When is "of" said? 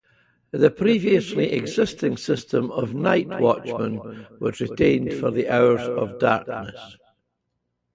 2.71-2.95, 5.87-6.17